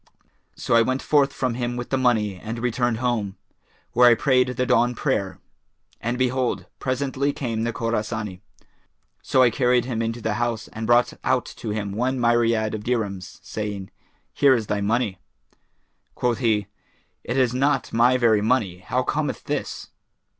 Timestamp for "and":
2.37-2.57, 5.99-6.17, 10.69-10.87